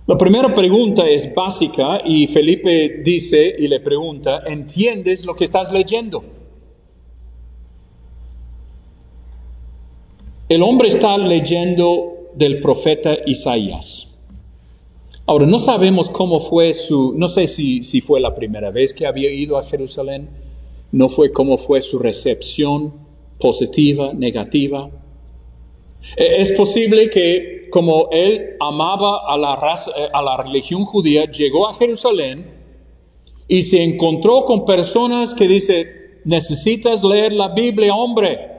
La 0.06 0.18
primera 0.18 0.54
pregunta 0.54 1.08
es 1.08 1.32
básica 1.34 2.02
y 2.04 2.26
Felipe 2.26 3.02
dice 3.04 3.54
y 3.58 3.68
le 3.68 3.80
pregunta, 3.80 4.42
¿entiendes 4.46 5.24
lo 5.24 5.34
que 5.34 5.44
estás 5.44 5.72
leyendo? 5.72 6.24
El 10.48 10.62
hombre 10.62 10.88
está 10.88 11.16
leyendo 11.16 12.13
del 12.36 12.60
profeta 12.60 13.16
Isaías. 13.26 14.08
Ahora, 15.26 15.46
no 15.46 15.58
sabemos 15.58 16.10
cómo 16.10 16.40
fue 16.40 16.74
su, 16.74 17.14
no 17.16 17.28
sé 17.28 17.48
si, 17.48 17.82
si 17.82 18.00
fue 18.00 18.20
la 18.20 18.34
primera 18.34 18.70
vez 18.70 18.92
que 18.92 19.06
había 19.06 19.32
ido 19.32 19.56
a 19.56 19.62
Jerusalén, 19.62 20.28
no 20.92 21.08
fue 21.08 21.32
cómo 21.32 21.56
fue 21.56 21.80
su 21.80 21.98
recepción 21.98 22.92
positiva, 23.40 24.12
negativa. 24.12 24.90
E, 26.16 26.42
es 26.42 26.52
posible 26.52 27.08
que 27.08 27.68
como 27.70 28.08
él 28.12 28.56
amaba 28.60 29.22
a 29.26 29.36
la, 29.36 29.56
raza, 29.56 29.90
eh, 29.96 30.08
a 30.12 30.22
la 30.22 30.36
religión 30.36 30.84
judía, 30.84 31.24
llegó 31.24 31.68
a 31.68 31.74
Jerusalén 31.74 32.46
y 33.48 33.62
se 33.62 33.82
encontró 33.82 34.44
con 34.44 34.64
personas 34.64 35.34
que 35.34 35.48
dice, 35.48 36.20
necesitas 36.24 37.02
leer 37.02 37.32
la 37.32 37.48
Biblia, 37.48 37.94
hombre. 37.94 38.53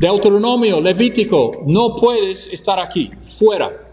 Deuteronomio, 0.00 0.80
Levítico, 0.80 1.64
no 1.66 1.96
puedes 1.96 2.46
estar 2.48 2.78
aquí, 2.78 3.10
fuera. 3.24 3.84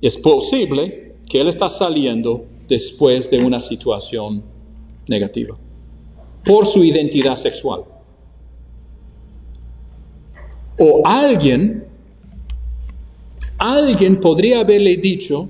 Es 0.00 0.16
posible 0.16 1.16
que 1.28 1.40
él 1.40 1.48
está 1.48 1.68
saliendo 1.68 2.46
después 2.66 3.30
de 3.30 3.38
una 3.38 3.60
situación 3.60 4.42
negativa, 5.08 5.56
por 6.44 6.66
su 6.66 6.82
identidad 6.84 7.36
sexual. 7.36 7.84
O 10.78 11.02
alguien, 11.04 11.84
alguien 13.58 14.20
podría 14.20 14.60
haberle 14.60 14.96
dicho, 14.96 15.48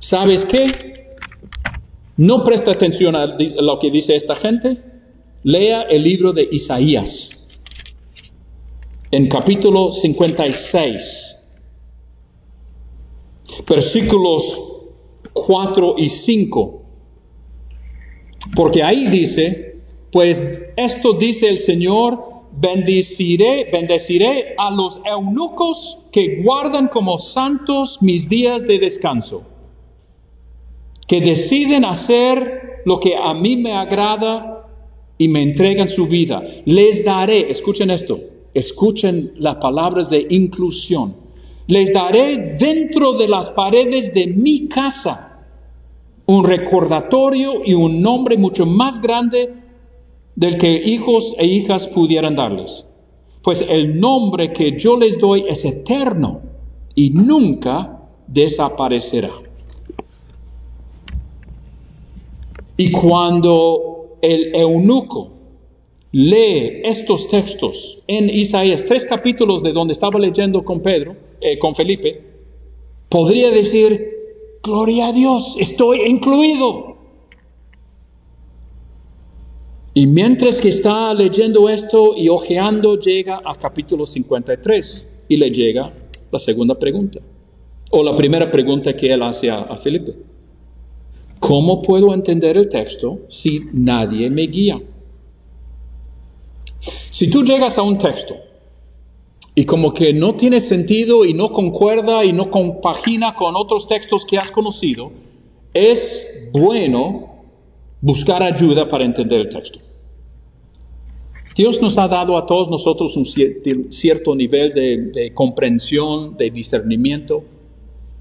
¿sabes 0.00 0.44
qué? 0.44 1.14
No 2.16 2.42
presta 2.42 2.72
atención 2.72 3.14
a 3.14 3.36
lo 3.60 3.78
que 3.78 3.90
dice 3.90 4.16
esta 4.16 4.34
gente. 4.34 4.78
Lea 5.44 5.82
el 5.82 6.02
libro 6.02 6.32
de 6.32 6.48
Isaías, 6.50 7.30
en 9.10 9.28
capítulo 9.28 9.92
56, 9.92 11.36
versículos 13.68 14.60
4 15.32 15.94
y 15.98 16.08
5. 16.08 16.82
Porque 18.54 18.82
ahí 18.82 19.08
dice, 19.08 19.80
pues 20.10 20.42
esto 20.76 21.14
dice 21.14 21.48
el 21.48 21.58
Señor, 21.58 22.18
bendeciré, 22.52 23.68
bendeciré 23.70 24.54
a 24.56 24.70
los 24.70 25.00
eunucos 25.04 25.98
que 26.10 26.42
guardan 26.42 26.88
como 26.88 27.18
santos 27.18 28.02
mis 28.02 28.28
días 28.28 28.66
de 28.66 28.78
descanso, 28.78 29.42
que 31.06 31.20
deciden 31.20 31.84
hacer 31.84 32.82
lo 32.84 32.98
que 32.98 33.16
a 33.16 33.34
mí 33.34 33.56
me 33.56 33.72
agrada 33.72 34.68
y 35.18 35.28
me 35.28 35.42
entregan 35.42 35.88
su 35.88 36.06
vida. 36.06 36.42
Les 36.64 37.04
daré, 37.04 37.50
escuchen 37.50 37.90
esto, 37.90 38.20
escuchen 38.58 39.32
las 39.36 39.56
palabras 39.56 40.10
de 40.10 40.26
inclusión, 40.30 41.16
les 41.66 41.92
daré 41.92 42.56
dentro 42.58 43.12
de 43.14 43.28
las 43.28 43.50
paredes 43.50 44.14
de 44.14 44.26
mi 44.28 44.68
casa 44.68 45.44
un 46.26 46.44
recordatorio 46.44 47.62
y 47.64 47.74
un 47.74 48.00
nombre 48.02 48.36
mucho 48.36 48.66
más 48.66 49.00
grande 49.00 49.54
del 50.34 50.58
que 50.58 50.72
hijos 50.72 51.34
e 51.38 51.46
hijas 51.46 51.86
pudieran 51.88 52.36
darles. 52.36 52.84
Pues 53.42 53.64
el 53.68 54.00
nombre 54.00 54.52
que 54.52 54.78
yo 54.78 54.98
les 54.98 55.18
doy 55.18 55.44
es 55.48 55.64
eterno 55.64 56.40
y 56.94 57.10
nunca 57.10 58.00
desaparecerá. 58.26 59.30
Y 62.76 62.90
cuando 62.90 64.18
el 64.20 64.54
eunuco 64.54 65.35
lee 66.16 66.80
estos 66.82 67.28
textos 67.28 67.98
en 68.06 68.30
Isaías, 68.30 68.86
tres 68.86 69.04
capítulos 69.04 69.62
de 69.62 69.74
donde 69.74 69.92
estaba 69.92 70.18
leyendo 70.18 70.64
con 70.64 70.80
Pedro, 70.80 71.14
eh, 71.42 71.58
con 71.58 71.74
Felipe, 71.74 72.22
podría 73.10 73.50
decir, 73.50 74.12
gloria 74.62 75.08
a 75.08 75.12
Dios, 75.12 75.56
estoy 75.60 76.06
incluido. 76.06 76.96
Y 79.92 80.06
mientras 80.06 80.58
que 80.58 80.70
está 80.70 81.12
leyendo 81.12 81.68
esto 81.68 82.16
y 82.16 82.30
ojeando, 82.30 82.98
llega 82.98 83.42
a 83.44 83.54
capítulo 83.56 84.06
53 84.06 85.06
y 85.28 85.36
le 85.36 85.50
llega 85.50 85.92
la 86.32 86.38
segunda 86.38 86.78
pregunta, 86.78 87.20
o 87.90 88.02
la 88.02 88.16
primera 88.16 88.50
pregunta 88.50 88.96
que 88.96 89.12
él 89.12 89.22
hace 89.22 89.50
a, 89.50 89.64
a 89.64 89.76
Felipe. 89.76 90.14
¿Cómo 91.40 91.82
puedo 91.82 92.14
entender 92.14 92.56
el 92.56 92.70
texto 92.70 93.18
si 93.28 93.60
nadie 93.74 94.30
me 94.30 94.46
guía? 94.46 94.80
Si 97.10 97.30
tú 97.30 97.44
llegas 97.44 97.78
a 97.78 97.82
un 97.82 97.98
texto 97.98 98.36
y 99.54 99.64
como 99.64 99.94
que 99.94 100.12
no 100.12 100.34
tiene 100.34 100.60
sentido 100.60 101.24
y 101.24 101.34
no 101.34 101.52
concuerda 101.52 102.24
y 102.24 102.32
no 102.32 102.50
compagina 102.50 103.34
con 103.34 103.56
otros 103.56 103.88
textos 103.88 104.24
que 104.24 104.38
has 104.38 104.50
conocido, 104.50 105.12
es 105.72 106.50
bueno 106.52 107.36
buscar 108.00 108.42
ayuda 108.42 108.88
para 108.88 109.04
entender 109.04 109.40
el 109.40 109.48
texto. 109.48 109.78
Dios 111.56 111.80
nos 111.80 111.96
ha 111.96 112.06
dado 112.06 112.36
a 112.36 112.44
todos 112.44 112.68
nosotros 112.68 113.16
un 113.16 113.24
cierto 113.24 114.36
nivel 114.36 114.74
de, 114.74 115.32
comprensión, 115.32 116.36
de 116.36 116.50
discernimiento, 116.50 117.44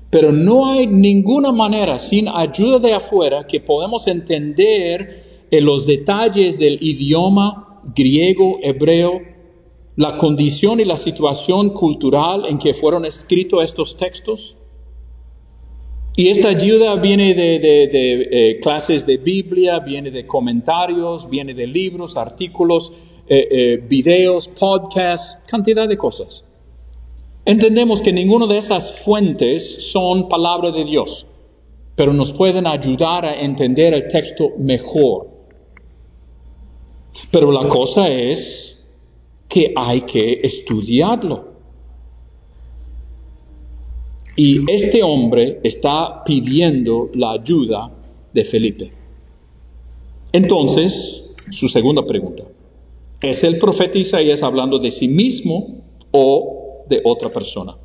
pero 0.10 0.32
no 0.32 0.72
hay 0.72 0.88
ninguna 0.88 1.52
manera 1.52 2.00
sin 2.00 2.30
ayuda 2.30 2.80
de 2.80 2.94
afuera 2.94 3.46
que 3.46 3.60
podamos 3.60 4.08
entender 4.08 5.48
en 5.52 5.66
los 5.66 5.86
detalles 5.86 6.58
del 6.58 6.78
idioma 6.82 7.65
griego, 7.94 8.60
hebreo, 8.62 9.22
la 9.96 10.18
condición 10.18 10.80
y 10.80 10.86
la 10.86 10.98
situación 10.98 11.70
cultural 11.70 12.46
en 12.46 12.58
que 12.58 12.74
fueron 12.74 13.06
escritos 13.06 13.64
estos 13.64 13.98
textos. 13.98 14.56
Y 16.18 16.30
esta 16.30 16.50
ayuda 16.50 16.96
viene 16.96 17.34
de, 17.34 17.60
eh, 17.62 18.60
clases 18.62 19.06
de 19.06 19.18
Biblia, 19.18 19.80
viene 19.80 20.12
de 20.12 20.26
comentarios, 20.26 21.30
viene 21.30 21.54
de 21.54 21.68
libros, 21.68 22.16
artículos, 22.16 22.94
eh, 23.28 23.48
eh, 23.52 23.84
videos, 23.88 24.48
podcasts, 24.48 25.44
cantidad 25.48 25.90
de 25.90 25.98
cosas. 25.98 26.44
Entendemos 27.44 28.02
que 28.02 28.14
ninguna 28.14 28.48
de 28.48 28.58
esas 28.58 29.00
fuentes 29.00 29.92
son 29.92 30.30
palabra 30.30 30.72
de 30.72 30.86
Dios, 30.86 31.26
pero 31.96 32.14
nos 32.14 32.32
pueden 32.32 32.66
ayudar 32.66 33.26
a 33.26 33.42
entender 33.42 33.94
el 33.94 34.08
texto 34.08 34.52
mejor. 34.58 35.35
Pero 37.32 37.52
la 37.52 37.68
cosa 37.68 38.10
es 38.10 38.86
que 39.48 39.74
hay 39.76 40.02
que 40.02 40.42
estudiarlo. 40.44 41.56
Y 44.36 44.70
este 44.70 45.02
hombre 45.02 45.60
está 45.64 46.24
pidiendo 46.26 47.10
la 47.14 47.32
ayuda 47.32 47.92
de 48.34 48.44
Felipe. 48.44 48.90
Entonces, 50.34 51.30
su 51.52 51.70
segunda 51.70 52.06
pregunta. 52.06 52.44
¿Es 53.22 53.44
el 53.46 53.58
profeta 53.58 53.98
Isaías 53.98 54.44
hablando 54.44 54.78
de 54.78 54.92
sí 54.92 55.08
mismo 55.08 55.78
o 56.12 56.84
de 56.90 57.02
otra 57.06 57.30
persona? 57.30 57.78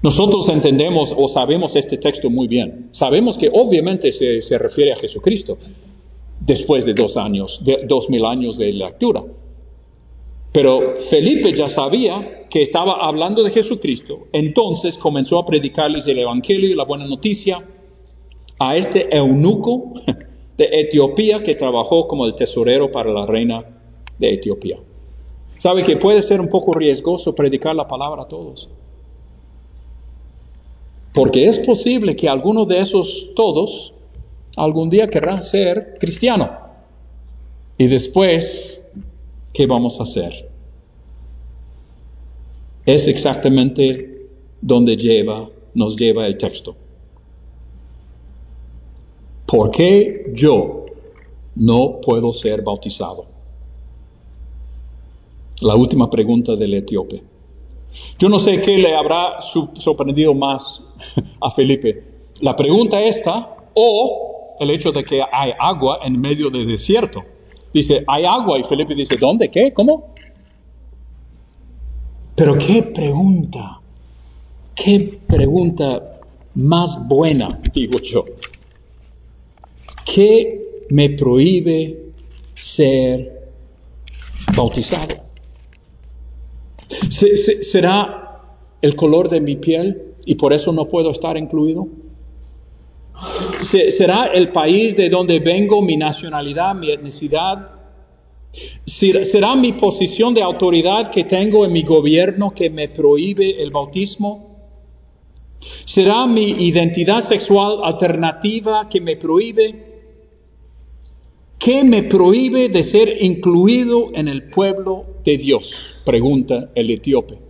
Nosotros 0.00 0.48
entendemos 0.48 1.12
o 1.16 1.28
sabemos 1.28 1.74
este 1.74 1.98
texto 1.98 2.30
muy 2.30 2.46
bien. 2.46 2.88
Sabemos 2.92 3.36
que 3.36 3.50
obviamente 3.52 4.12
se, 4.12 4.42
se 4.42 4.58
refiere 4.58 4.92
a 4.92 4.96
Jesucristo 4.96 5.58
después 6.48 6.86
de 6.86 6.94
dos 6.94 7.18
años, 7.18 7.60
de 7.62 7.84
dos 7.86 8.08
mil 8.08 8.24
años 8.24 8.56
de 8.56 8.72
lectura. 8.72 9.22
Pero 10.50 10.94
Felipe 10.98 11.52
ya 11.52 11.68
sabía 11.68 12.46
que 12.48 12.62
estaba 12.62 13.04
hablando 13.06 13.42
de 13.44 13.50
Jesucristo, 13.50 14.26
entonces 14.32 14.96
comenzó 14.96 15.38
a 15.38 15.44
predicarles 15.44 16.06
el 16.06 16.18
Evangelio 16.18 16.70
y 16.70 16.74
la 16.74 16.84
buena 16.84 17.06
noticia 17.06 17.62
a 18.58 18.76
este 18.76 19.14
eunuco 19.14 19.92
de 20.56 20.68
Etiopía 20.72 21.42
que 21.42 21.54
trabajó 21.54 22.08
como 22.08 22.24
el 22.24 22.34
tesorero 22.34 22.90
para 22.90 23.12
la 23.12 23.26
reina 23.26 23.62
de 24.18 24.32
Etiopía. 24.32 24.78
Sabe 25.58 25.82
que 25.82 25.98
puede 25.98 26.22
ser 26.22 26.40
un 26.40 26.48
poco 26.48 26.72
riesgoso 26.72 27.34
predicar 27.34 27.76
la 27.76 27.86
palabra 27.86 28.22
a 28.22 28.28
todos. 28.28 28.70
Porque 31.12 31.46
es 31.46 31.58
posible 31.58 32.16
que 32.16 32.28
alguno 32.28 32.64
de 32.64 32.80
esos 32.80 33.32
todos 33.34 33.92
algún 34.58 34.90
día 34.90 35.08
querrá 35.08 35.40
ser 35.42 35.96
cristiano. 35.98 36.50
Y 37.76 37.86
después, 37.86 38.82
¿qué 39.52 39.66
vamos 39.66 40.00
a 40.00 40.02
hacer? 40.02 40.48
Es 42.84 43.06
exactamente 43.06 44.26
donde 44.60 44.96
lleva, 44.96 45.48
nos 45.74 45.96
lleva 45.96 46.26
el 46.26 46.36
texto. 46.36 46.74
¿por 49.48 49.70
qué 49.70 50.30
yo 50.34 50.84
no 51.56 52.00
puedo 52.02 52.32
ser 52.32 52.62
bautizado? 52.62 53.24
La 55.60 55.74
última 55.74 56.08
pregunta 56.08 56.54
del 56.54 56.74
etíope. 56.74 57.22
Yo 58.18 58.28
no 58.28 58.38
sé 58.38 58.60
qué 58.60 58.76
le 58.76 58.94
habrá 58.94 59.40
sorprendido 59.40 60.34
más 60.34 60.84
a 61.40 61.50
Felipe. 61.50 62.04
La 62.40 62.54
pregunta 62.54 63.00
esta 63.00 63.56
o 63.74 64.37
el 64.60 64.70
hecho 64.70 64.92
de 64.92 65.04
que 65.04 65.22
hay 65.30 65.52
agua 65.58 66.00
en 66.04 66.20
medio 66.20 66.50
del 66.50 66.66
desierto. 66.66 67.24
Dice, 67.72 68.04
hay 68.06 68.24
agua 68.24 68.58
y 68.58 68.64
Felipe 68.64 68.94
dice, 68.94 69.16
¿dónde? 69.16 69.50
¿Qué? 69.50 69.72
¿Cómo? 69.72 70.14
Pero 72.34 72.56
qué 72.56 72.82
pregunta, 72.82 73.80
qué 74.74 75.18
pregunta 75.26 76.20
más 76.54 77.08
buena, 77.08 77.60
digo 77.72 77.98
yo. 77.98 78.24
¿Qué 80.04 80.84
me 80.90 81.10
prohíbe 81.10 82.12
ser 82.54 83.50
bautizado? 84.56 85.16
¿Será 87.10 88.40
el 88.80 88.96
color 88.96 89.28
de 89.28 89.40
mi 89.40 89.56
piel 89.56 90.14
y 90.24 90.36
por 90.36 90.52
eso 90.52 90.72
no 90.72 90.86
puedo 90.88 91.10
estar 91.10 91.36
incluido? 91.36 91.88
¿Será 93.60 94.26
el 94.26 94.50
país 94.52 94.96
de 94.96 95.08
donde 95.08 95.40
vengo, 95.40 95.82
mi 95.82 95.96
nacionalidad, 95.96 96.74
mi 96.74 96.90
etnicidad? 96.90 97.70
¿Será 98.84 99.54
mi 99.56 99.72
posición 99.72 100.34
de 100.34 100.42
autoridad 100.42 101.10
que 101.10 101.24
tengo 101.24 101.64
en 101.64 101.72
mi 101.72 101.82
gobierno 101.82 102.52
que 102.54 102.70
me 102.70 102.88
prohíbe 102.88 103.62
el 103.62 103.70
bautismo? 103.70 104.48
¿Será 105.84 106.26
mi 106.26 106.50
identidad 106.50 107.20
sexual 107.20 107.80
alternativa 107.82 108.88
que 108.88 109.00
me 109.00 109.16
prohíbe? 109.16 109.84
¿Qué 111.58 111.82
me 111.82 112.04
prohíbe 112.04 112.68
de 112.68 112.84
ser 112.84 113.22
incluido 113.22 114.10
en 114.14 114.28
el 114.28 114.44
pueblo 114.44 115.04
de 115.24 115.36
Dios? 115.36 115.74
Pregunta 116.04 116.70
el 116.74 116.90
etíope. 116.90 117.47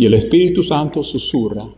Y 0.00 0.06
el 0.06 0.14
Espíritu 0.14 0.62
Santo 0.62 1.04
susurra, 1.04 1.68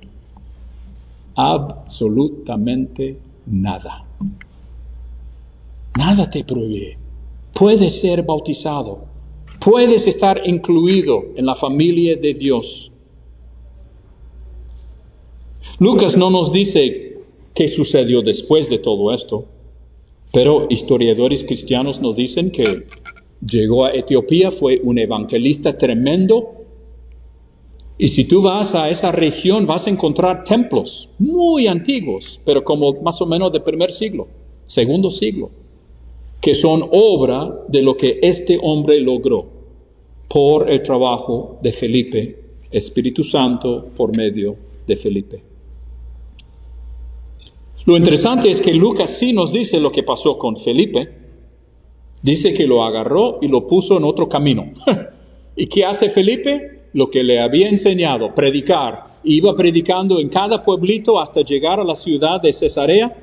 absolutamente 1.35 3.17
nada. 3.47 4.05
Nada 5.99 6.31
te 6.31 6.45
prohíbe. 6.45 6.99
Puedes 7.53 8.01
ser 8.01 8.23
bautizado. 8.23 9.07
Puedes 9.59 10.07
estar 10.07 10.41
incluido 10.45 11.25
en 11.35 11.47
la 11.47 11.57
familia 11.57 12.15
de 12.15 12.35
Dios. 12.35 12.93
Lucas 15.81 16.17
no 16.17 16.31
nos 16.31 16.53
dice 16.53 17.19
qué 17.55 17.67
sucedió 17.67 18.23
después 18.23 18.71
de 18.71 18.79
todo 18.79 19.13
esto, 19.13 19.47
pero 20.33 20.69
historiadores 20.71 21.43
cristianos 21.43 22.01
nos 22.01 22.15
dicen 22.15 22.53
que 22.53 22.87
llegó 23.45 23.85
a 23.85 23.93
Etiopía, 23.93 24.53
fue 24.53 24.81
un 24.85 25.01
evangelista 25.01 25.77
tremendo, 25.77 26.62
y 28.03 28.09
si 28.09 28.25
tú 28.25 28.43
vas 28.43 28.75
a 28.75 28.91
esa 28.91 29.12
región 29.12 29.65
vas 29.65 29.87
a 29.87 29.91
encontrar 29.91 30.43
templos 30.43 31.09
muy 31.21 31.69
antiguos, 31.69 32.41
pero 32.45 32.65
como 32.65 32.95
más 32.95 33.23
o 33.23 33.27
menos 33.27 33.53
de 33.53 33.61
primer 33.61 33.93
siglo, 33.93 34.27
segundo 34.67 35.09
siglo 35.09 35.51
que 36.41 36.53
son 36.57 36.83
obra 36.91 37.49
de 37.69 37.81
lo 37.81 37.97
que 37.97 38.19
este 38.21 38.59
hombre 38.61 38.99
logró 38.99 39.47
por 40.27 40.69
el 40.69 40.83
trabajo 40.83 41.59
de 41.62 41.73
Felipe, 41.73 42.41
Espíritu 42.73 43.23
Santo 43.23 43.87
por 43.97 44.17
medio 44.17 44.57
de 44.85 44.97
Felipe. 44.97 45.43
Lo 47.85 47.97
interesante 47.97 48.51
es 48.51 48.61
que 48.61 48.75
Lucas 48.75 49.11
sí 49.11 49.33
nos 49.33 49.53
dice 49.53 49.79
lo 49.79 49.93
que 49.93 50.03
pasó 50.03 50.38
con 50.38 50.57
Felipe. 50.57 51.09
Dice 52.21 52.53
que 52.53 52.67
lo 52.67 52.83
agarró 52.83 53.38
y 53.41 53.47
lo 53.47 53.69
puso 53.69 53.97
en 53.97 54.03
otro 54.03 54.29
camino. 54.29 54.73
¿Y 55.55 55.69
qué 55.69 55.85
hace 55.85 56.11
Felipe? 56.11 56.82
Lo 56.93 57.11
que 57.11 57.23
le 57.23 57.41
había 57.41 57.69
enseñado, 57.69 58.35
predicar. 58.35 59.13
Iba 59.25 59.57
predicando 59.57 60.19
en 60.19 60.29
cada 60.29 60.65
pueblito 60.65 61.21
hasta 61.21 61.43
llegar 61.43 61.81
a 61.81 61.85
la 61.85 61.97
ciudad 61.97 62.41
de 62.41 62.53
Cesarea, 62.53 63.17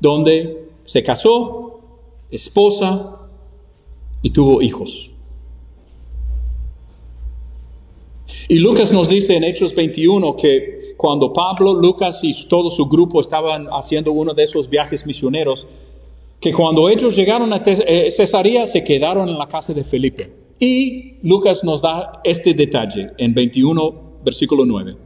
donde 0.00 0.68
se 0.84 1.02
casó, 1.02 1.80
esposa 2.30 3.28
y 4.22 4.30
tuvo 4.30 4.62
hijos. 4.62 5.10
Y 8.48 8.58
Lucas 8.58 8.92
nos 8.92 9.08
dice 9.08 9.36
en 9.36 9.44
Hechos 9.44 9.74
21 9.74 10.36
que 10.36 10.94
cuando 10.96 11.32
Pablo, 11.32 11.74
Lucas 11.74 12.20
y 12.22 12.46
todo 12.48 12.70
su 12.70 12.86
grupo 12.86 13.20
estaban 13.20 13.66
haciendo 13.72 14.12
uno 14.12 14.34
de 14.34 14.44
esos 14.44 14.68
viajes 14.68 15.06
misioneros, 15.06 15.66
que 16.40 16.52
cuando 16.52 16.88
ellos 16.88 17.14
llegaron 17.14 17.52
a 17.52 17.62
eh, 17.64 18.10
Cesarea 18.10 18.66
se 18.66 18.82
quedaron 18.82 19.28
en 19.28 19.38
la 19.38 19.48
casa 19.48 19.72
de 19.72 19.84
Felipe. 19.84 20.41
Y 20.64 21.16
Lucas 21.24 21.64
nos 21.64 21.82
da 21.82 22.20
este 22.22 22.54
detalle 22.54 23.10
en 23.18 23.34
21, 23.34 24.20
versículo 24.24 24.64
9, 24.64 24.96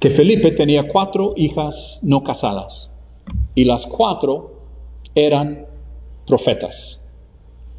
que 0.00 0.08
Felipe 0.08 0.52
tenía 0.52 0.88
cuatro 0.88 1.34
hijas 1.36 1.98
no 2.00 2.24
casadas 2.24 2.90
y 3.54 3.64
las 3.64 3.86
cuatro 3.86 4.54
eran 5.14 5.66
profetas 6.26 7.02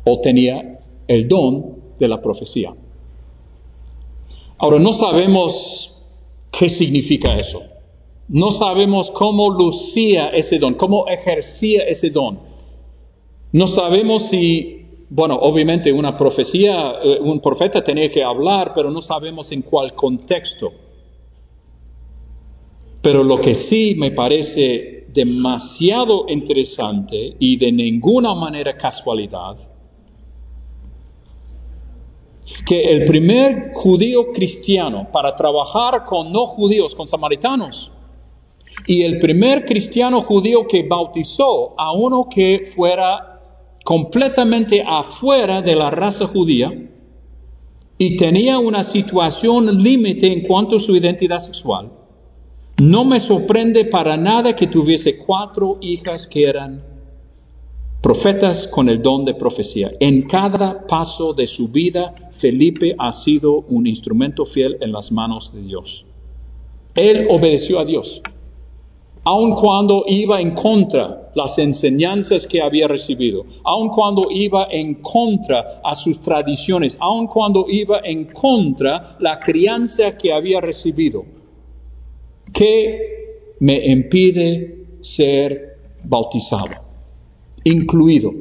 o 0.04 0.22
tenía 0.22 0.80
el 1.08 1.28
don 1.28 1.78
de 1.98 2.08
la 2.08 2.22
profecía. 2.22 2.76
Ahora, 4.60 4.78
no 4.78 4.94
sabemos 4.94 6.04
qué 6.52 6.70
significa 6.70 7.36
eso. 7.36 7.64
No 8.28 8.52
sabemos 8.52 9.10
cómo 9.10 9.50
lucía 9.50 10.30
ese 10.30 10.60
don, 10.60 10.76
cómo 10.76 11.08
ejercía 11.08 11.82
ese 11.82 12.12
don. 12.12 12.38
No 13.52 13.68
sabemos 13.68 14.28
si, 14.28 14.75
bueno, 15.10 15.36
obviamente 15.36 15.92
una 15.92 16.18
profecía, 16.18 16.96
eh, 17.04 17.20
un 17.22 17.40
profeta 17.40 17.84
tenía 17.84 18.12
que 18.12 18.24
hablar, 18.24 18.74
pero 18.74 18.90
no 18.90 19.02
sabemos 19.02 19.52
en 19.52 19.62
cuál 19.62 19.94
contexto. 19.94 20.72
Pero 23.02 23.24
lo 23.24 23.40
que 23.40 23.54
sí 23.54 23.96
me 23.98 24.12
parece 24.12 25.06
demasiado 25.10 26.26
interesante 26.28 27.36
y 27.40 27.56
de 27.58 27.72
ninguna 27.72 28.34
manera 28.34 28.76
casualidad 28.76 29.58
que 32.66 32.92
el 32.92 33.06
primer 33.06 33.72
judío 33.74 34.32
cristiano 34.34 35.08
para 35.12 35.36
trabajar 35.36 36.04
con 36.06 36.32
no 36.32 36.48
judíos, 36.48 36.96
con 36.96 37.08
samaritanos, 37.08 37.92
y 38.88 39.04
el 39.04 39.20
primer 39.20 39.66
cristiano 39.66 40.22
judío 40.22 40.68
que 40.68 40.84
bautizó 40.84 41.74
a 41.78 41.92
uno 41.92 42.28
que 42.30 42.72
fuera 42.76 43.35
completamente 43.86 44.84
afuera 44.84 45.62
de 45.62 45.76
la 45.76 45.92
raza 45.92 46.26
judía 46.26 46.74
y 48.00 48.18
tenía 48.18 48.58
una 48.58 48.84
situación 48.84 49.84
límite 49.84 50.34
en 50.34 50.42
cuanto 50.42 50.78
a 50.78 50.80
su 50.80 50.96
identidad 50.96 51.38
sexual, 51.38 51.92
no 52.82 53.06
me 53.06 53.20
sorprende 53.20 53.86
para 53.86 54.18
nada 54.18 54.56
que 54.56 54.66
tuviese 54.66 55.20
cuatro 55.20 55.78
hijas 55.82 56.26
que 56.26 56.46
eran 56.46 56.84
profetas 58.02 58.68
con 58.68 58.90
el 58.90 59.04
don 59.04 59.24
de 59.24 59.36
profecía. 59.36 59.92
En 60.00 60.24
cada 60.24 60.88
paso 60.88 61.34
de 61.34 61.46
su 61.46 61.68
vida, 61.68 62.16
Felipe 62.32 62.96
ha 62.98 63.12
sido 63.12 63.66
un 63.70 63.86
instrumento 63.86 64.48
fiel 64.48 64.78
en 64.82 64.92
las 64.92 65.12
manos 65.12 65.54
de 65.54 65.62
Dios. 65.62 66.08
Él 66.96 67.28
obedeció 67.30 67.78
a 67.78 67.86
Dios, 67.86 68.20
aun 69.26 69.56
cuando 69.56 70.06
iba 70.08 70.40
en 70.40 70.52
contra 70.52 71.32
las 71.34 71.58
enseñanzas 71.58 72.46
que 72.46 72.62
había 72.62 72.88
recibido, 72.88 73.46
aun 73.64 73.90
cuando 73.90 74.28
iba 74.30 74.68
en 74.72 74.96
contra 74.96 75.82
a 75.84 75.96
sus 75.96 76.22
tradiciones, 76.22 76.96
aun 77.00 77.26
cuando 77.28 77.66
iba 77.68 78.00
en 78.04 78.26
contra 78.26 79.18
la 79.20 79.40
crianza 79.40 80.16
que 80.16 80.32
había 80.32 80.62
recibido. 80.62 81.26
¿Qué 82.54 83.56
me 83.60 83.86
impide 83.88 84.86
ser 85.02 85.78
bautizado? 86.04 86.76
Incluido. 87.64 88.32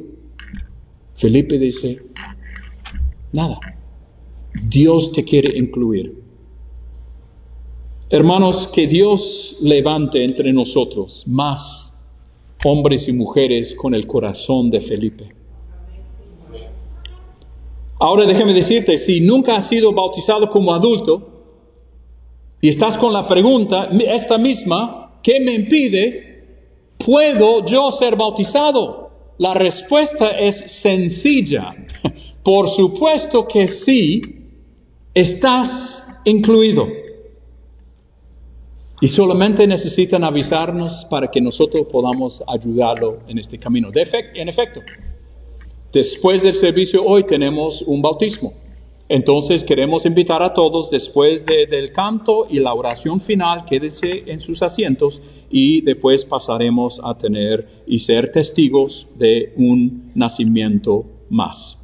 Felipe 1.15 1.57
dice, 1.57 1.99
nada. 3.33 3.59
Dios 4.67 5.11
te 5.11 5.23
quiere 5.23 5.57
incluir. 5.57 6.24
Hermanos, 8.09 8.67
que 8.67 8.85
Dios 8.85 9.57
levante 9.61 10.23
entre 10.23 10.53
nosotros 10.53 11.23
más 11.25 11.97
hombres 12.63 13.07
y 13.07 13.13
mujeres 13.13 13.73
con 13.73 13.95
el 13.95 14.05
corazón 14.05 14.69
de 14.69 14.79
Felipe. 14.79 15.33
Ahora 17.99 18.25
déjame 18.25 18.53
decirte, 18.53 18.99
si 18.99 19.21
nunca 19.21 19.55
has 19.55 19.67
sido 19.67 19.91
bautizado 19.91 20.49
como 20.49 20.73
adulto, 20.73 21.29
y 22.61 22.69
estás 22.69 22.95
con 22.97 23.11
la 23.11 23.27
pregunta, 23.27 23.89
esta 24.07 24.37
misma, 24.37 25.19
¿qué 25.23 25.39
me 25.39 25.53
impide? 25.53 26.43
¿Puedo 26.97 27.65
yo 27.65 27.91
ser 27.91 28.15
bautizado? 28.15 29.09
La 29.39 29.55
respuesta 29.55 30.29
es 30.29 30.57
sencilla. 30.57 31.75
Por 32.43 32.69
supuesto 32.69 33.47
que 33.47 33.67
sí, 33.67 34.21
estás 35.13 36.05
incluido. 36.25 37.04
Y 39.01 39.09
solamente 39.09 39.67
necesitan 39.67 40.23
avisarnos 40.23 41.05
para 41.09 41.29
que 41.29 41.41
nosotros 41.41 41.87
podamos 41.91 42.43
ayudarlo 42.47 43.19
en 43.27 43.39
este 43.39 43.59
camino. 43.59 43.89
En 43.93 44.49
efecto, 44.49 44.81
después 45.91 46.41
del 46.41 46.53
servicio 46.53 47.03
hoy 47.03 47.25
tenemos 47.25 47.81
un 47.81 48.01
bautismo. 48.01 48.53
Entonces 49.07 49.63
queremos 49.63 50.05
invitar 50.05 50.41
a 50.41 50.53
todos 50.53 50.89
después 50.89 51.45
del 51.45 51.91
canto 51.91 52.47
y 52.49 52.59
la 52.59 52.73
oración 52.73 53.21
final, 53.21 53.63
quédense 53.65 54.23
en 54.25 54.41
sus 54.41 54.63
asientos 54.63 55.21
y 55.51 55.81
después 55.81 56.25
pasaremos 56.25 56.99
a 57.03 57.15
tener 57.15 57.83
y 57.85 57.99
ser 57.99 58.31
testigos 58.31 59.07
de 59.15 59.53
un 59.57 60.11
nacimiento 60.15 61.05
más. 61.29 61.74